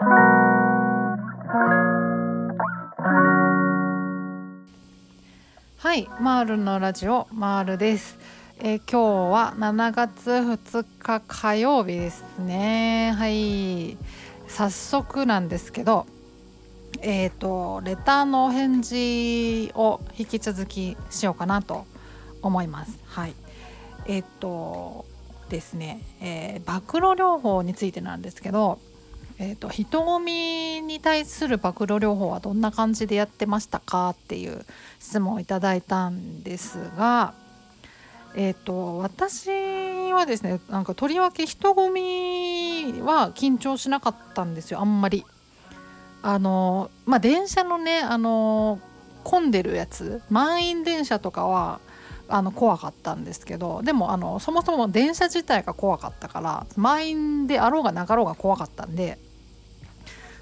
[0.00, 0.04] は
[5.96, 8.16] い、マールのラジオマールです。
[8.60, 13.12] えー、今日は7月2日火曜日ですね。
[13.18, 13.98] はい、
[14.46, 16.06] 早速なんですけど、
[17.00, 21.86] えっ、ー、とレターのお返事を引き続きしようかなと
[22.42, 23.00] 思います。
[23.04, 23.34] はい、
[24.06, 25.06] えっ、ー、と
[25.48, 28.78] ですね、えー、暴露療法についてなんですけど。
[29.40, 34.64] えーと、人混みに対する暴露療法はどんな感じでやってましたかっていう
[34.98, 37.34] 質問をいただいたんですが、
[38.34, 39.48] えーと、私
[40.12, 45.24] はですねなんかとりわけ人混みは緊張しなかったんですよあんまり。
[46.20, 48.80] あのまあ、電車のねあの
[49.22, 51.80] 混んでるやつ満員電車とかは
[52.28, 59.18] あの怖かったんですけどでもあのそもそも電車自体が怖かったから満員であろうがなかろうが怖かったんで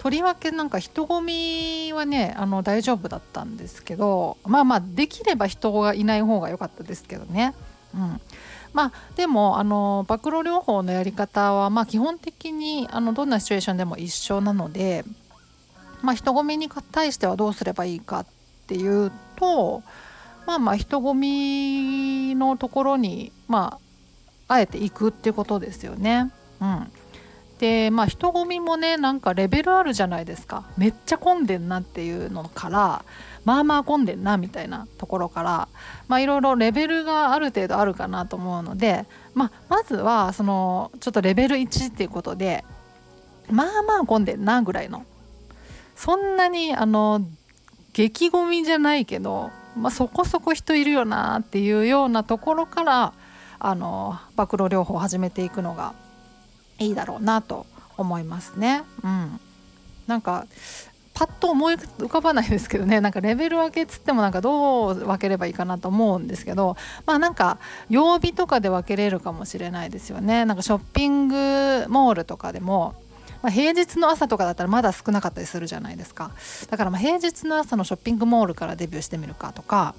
[0.00, 7.54] とりわけなんか人混みはねあの大丈夫だったんですけどまあまあできれば人がいない方が良かったですけどね。
[7.94, 8.20] うん
[8.72, 15.04] まあ、でもあの暴露療法のやり方は、まあ、基本的にあのどんなシチュエーションでも一緒なので、
[16.02, 18.26] まあ、人混みに対してはどうすればいいかっ
[18.68, 19.82] ていうと
[20.46, 23.80] まあまあ人混みのところに、ま
[24.48, 26.30] あ、あえて行くっていうことですよね。
[26.60, 26.92] うん、
[27.60, 30.64] でまあ人混みもねなんかレベルあるじゃないですか。
[30.78, 33.04] めっちゃ混んでんなっていうのから
[33.44, 35.68] まあまあ混んでんなみたいなところから
[36.08, 42.64] まあいろいろレベルがある程度あるかなと思うので、まあ、まずはそのちょっとレベル1っていうことで
[43.50, 45.04] まあまあ混んでんなぐらいの。
[45.96, 47.20] そんなにあの
[47.92, 53.12] 激混みじゃないけど、まあ、そこそこ人いるよなっていうようなところから
[53.58, 55.92] あの暴露療法を始めていくのが
[56.80, 58.82] いいだろうなと思いますね。
[59.04, 59.40] うん、
[60.06, 60.46] なんか
[61.14, 63.02] パッと思い浮かばないですけどね。
[63.02, 66.76] なんかレベル分けっつってもなんかどう分ければいいかなと思うんですけど。
[67.04, 67.58] まあなんか
[67.90, 70.46] 曜日とかで分けれるかもしれないですよね。
[70.46, 72.94] なんかショッピングモールとかでも、
[73.42, 76.30] まあ、平日の朝とかだったらまだ少なかったりするじゃないですか。
[76.70, 79.94] だからま平日の朝のショッピングモールからデビューしてみるかとか。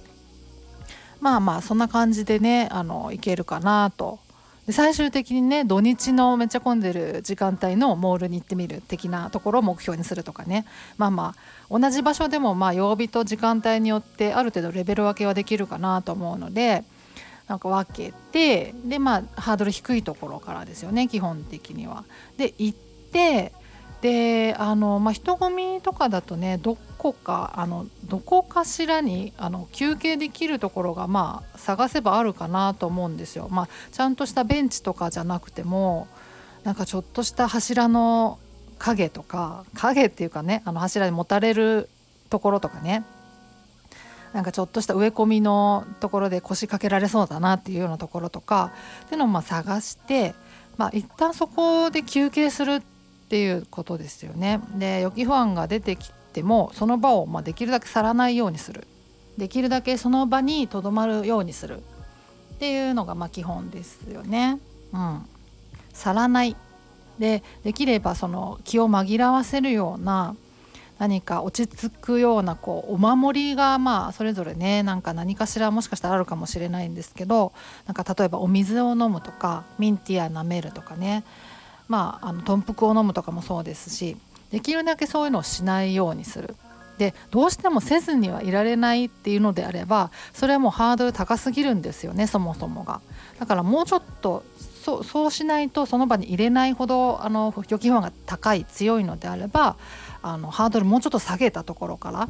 [1.20, 4.18] まあまあそんな感じでねあのいけるかなと
[4.68, 10.66] で最終的にね土日のめっちゃ混んでる時間帯のモールに行ってみる的なところを目標にするとかね
[10.98, 11.36] まあま
[11.70, 16.84] あ同じ場所でもまあ曜日と時間帯によってある程度レベル分けはできるかなと思うので
[17.48, 22.06] なんか分けてでまあハードル低いところからですよね基本的には。
[22.38, 22.78] で行っ
[23.12, 23.52] て
[24.02, 33.48] であの、まあ、人混みとかだとねどこかあのどこかしらにあの休憩できるところがまあ探せばあるかなと思うんですよ。
[33.50, 36.08] まあ、ちゃんとしたベンチとかじゃなくても
[36.64, 38.40] なんかちょっとした柱の
[38.80, 41.90] 影とか影っていうかねあの柱に持たれる
[42.30, 43.04] ところとかね
[44.34, 48.72] なんかちょっとした植え込みのところで腰掛けられそうだなっていうようなところとか
[49.06, 50.34] っていうのをまあ探して、
[50.78, 52.82] まあ、一旦そこで休憩するっ
[53.32, 54.60] っていうことですよね。
[54.76, 58.86] で予期不安が出てきてもその場をまできるだけ去らないようにする。
[59.38, 61.78] できるだけその場にとどまるようにする。
[61.78, 64.60] っていうのがま基本ですよね。
[64.92, 65.26] うん、
[65.94, 66.58] 去らない。
[67.20, 70.36] でできればその気を紛らわせるような
[71.00, 77.54] 何か落ち着くようなこうお守りがまあそれぞれねなんか何かしらもしかしたらあるかもしれないんですけど
[77.86, 81.24] なんか例えばお水を飲むとかミンティア舐めるとかね。
[81.92, 84.16] まあ、あの豚腹を飲むとかもそうですし
[84.50, 86.56] できるだけそういうのをしないようにする。
[86.98, 93.02] でどうしてもせずにはいられないっていうのであればそれはもうハードル高すぎるんですよねそもそもが。
[93.40, 94.44] だからもうちょっと
[94.84, 99.76] そそうしないとその場に入れないほどあの予期不安が高い強いのであれば
[100.22, 102.30] あのハードルもうちょっと下げたところから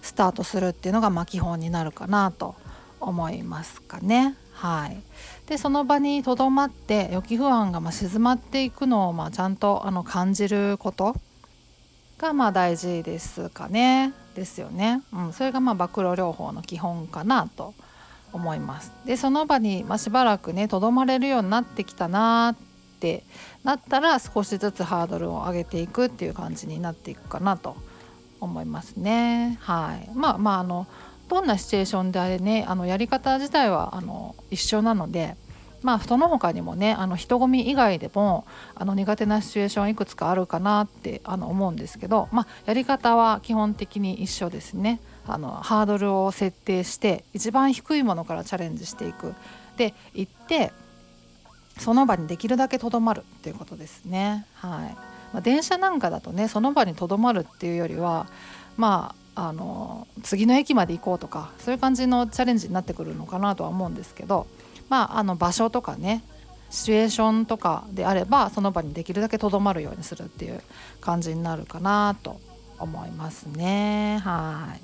[0.00, 2.54] スタートするっていうのがま基本になるかなと
[3.00, 4.36] 思いますかね。
[4.52, 5.00] はい、
[5.46, 11.14] でその場にとどまって予期不安がま静まっていくのをまちゃんとあの感じること
[12.18, 14.12] がまあ大事ですかね。
[14.34, 17.74] ですよね、うん、それがまあ暴露療法の基本かなと
[18.32, 18.92] 思います。
[19.04, 22.56] でその場にましばらくねとどまれるようになってきたなっ
[23.00, 23.24] て
[23.64, 27.76] なったら少しずつハードルを上げていくっていう感じになっていくかなと
[28.40, 29.58] 思いますね。
[29.60, 30.10] はい。
[30.14, 30.86] まあまああの
[31.28, 35.36] どんなシチュエーションであれねあのやり方自体はあの一緒なので
[35.82, 45.00] まあその他にもねあの人混み以外でもあの苦手なシチュエーションいくつかあるかなってあの思うんですけど、まあ、やり方は基本的に一緒ですね。
[45.26, 49.34] あのハードルを設定して一番低いものからチャレンジしていく。
[49.76, 50.72] で行って
[51.78, 54.46] その場にできるだけとどまるっていうことですね。
[54.54, 54.96] はい。
[55.32, 58.26] まあ、電車なんかだとねその場にとどまるっていうよりは
[58.76, 64.48] まああの次の駅まで行こうとかそういう感じのチャレンジになってくるのかなとは思うんですけど、
[64.88, 66.24] まあ、あの場所とかね
[66.70, 70.60] シチュエーションとかであればその場にできるだけとどまるようにするっていう
[71.00, 72.40] 感じになるかなと
[72.80, 74.18] 思いますね。
[74.24, 74.80] はい。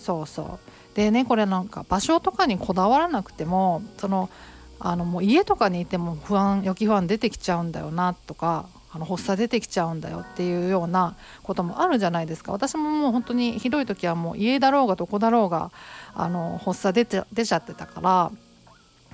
[0.00, 0.96] そうそう。
[0.96, 4.30] でねこれなんか場所とかにこだわらなくてもその
[4.78, 12.52] あのもう家とかにいても不安予期不安出てきちゃうんだよなとかあの発作出てきちゃうんだよっていうようなこともあるじゃないですか。
[12.52, 15.70] 私ももう本当にひどい時はもう家だろうがどこだろうが
[16.14, 18.32] あの発作出て出ちゃってたから。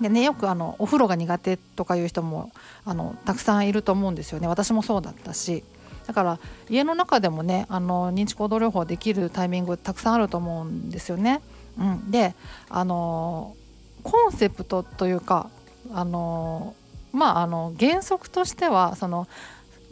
[0.01, 2.53] でねよくあのお風呂が苦手とかいう人も
[2.85, 4.47] あのたくさんいると思うんですよね。
[4.47, 5.65] 私もそうだったし。
[6.07, 6.39] だから
[6.71, 11.41] 家の中でもねあの認知行動療法できるタイミングたくさんあると思うんですよね。
[11.79, 12.35] うん、で
[12.71, 13.57] あの
[14.03, 15.51] コンセプトというか
[15.93, 16.75] あの
[17.13, 19.27] まああの原則としてはその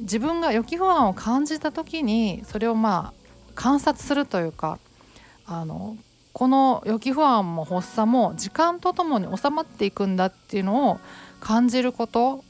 [0.01, 3.25] 自分が予期不安を感じた時にそれをまあ
[3.55, 4.79] 観察するというか
[5.47, 5.97] あの
[6.33, 10.99] この予期不安も発作も時間とともに収まっていくんだっていうのを
[11.41, 12.43] 感じること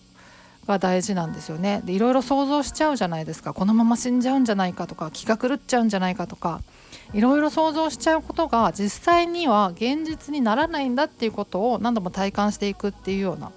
[0.66, 1.82] が大事なんですよね。
[1.84, 6.62] でいろいろ想像しちゃうじゃないですかこのまま死んじゃうんじゃないかとか気が狂っちゃうんじゃないかとか
[7.12, 13.52] いろいろ想像しちゃうことが実際には現実にならないんだっていうことを何度も体感していくっていうような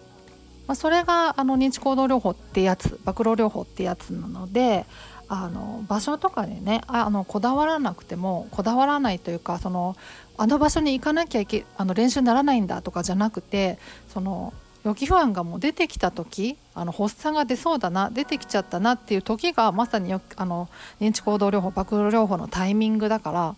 [0.68, 4.86] まあ、それがあの認知行動療法ってやつ暴露療法ってやつなので
[5.30, 9.96] あの場所とかでねあのこだわらなくてもこだわらないというかその
[10.38, 14.54] あの場所に行かなきゃいけあの練習にならないんだとかじゃなくてその
[14.86, 20.70] 予期不安がもう出てきた時あの発作が出そうだな出てきちゃったなっていう時がまさによあの
[21.02, 23.56] 認知行動療法暴露療法のタイミングだから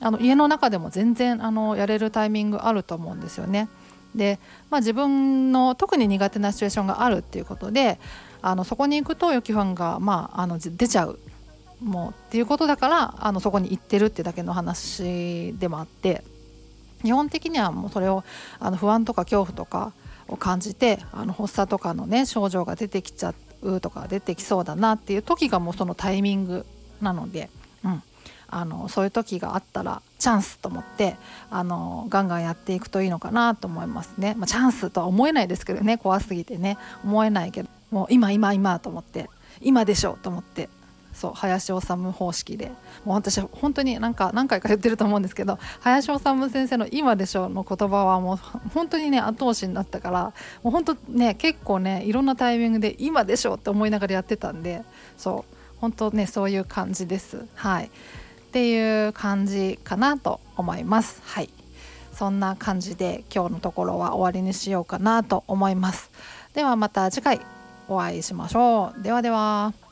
[0.00, 3.68] あの家の中でも全然あのやれるタイミングあると思うんですよね。
[4.14, 4.38] で、
[4.70, 7.98] まあ、自分の特に苦手なシチュエーションがあるっていうことで
[8.42, 11.18] あのそこに行くと予期不安が、まあ、あの出ちゃう。
[11.82, 16.24] もうっていうことだからあのそこに行ってるってだけの話でもあって
[17.04, 18.24] 基本的にはもうそれを
[18.58, 19.92] あの不安とか恐怖とか
[20.26, 23.32] を感じてあの発作とかのね症状が出てきちゃ
[23.62, 26.66] うとか出てきそうだなっていう時がもうそのタイミング
[27.00, 27.48] なので、
[27.84, 28.02] うん、
[28.50, 31.16] あのそういう時があったらチャンスと思って
[31.50, 36.78] あのガンガンやっていくといいのかなと思いますね、まあ、チャンスとは思えないですけどね怖すぎてね。
[37.04, 37.68] 思えないけど。
[37.90, 39.30] もう今今今と思って。
[39.60, 40.68] 今でしょと思って。
[41.12, 41.80] そう林修
[42.12, 42.70] 方式で。
[43.04, 48.36] もう私本当になんか何回か言ってると思うんですけど林修先生の「今でしょ」の言葉はもう
[48.72, 54.82] 本当にね後押しになったからもう本当ね結構ねいろんなタイミングで「今でしょ」って思いながらやってたんで
[55.16, 57.46] そう本当ねそういう感じです。
[57.54, 57.90] はい。
[58.48, 61.20] っていう感じかなと思います。
[61.26, 61.50] はい。
[62.12, 66.10] そんな感じで今日のところは終わりにしようかなと思います。
[66.54, 67.40] ではまた次回
[67.88, 69.02] お会いしましょう。
[69.02, 69.87] ではでは。